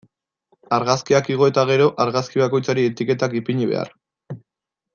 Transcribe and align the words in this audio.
Argazkiak 0.77 1.29
igo 1.33 1.49
eta 1.51 1.65
gero, 1.71 1.89
argazki 2.05 2.43
bakoitzari 2.45 2.87
etiketak 2.93 3.37
ipini 3.41 3.69
behar. 3.75 3.93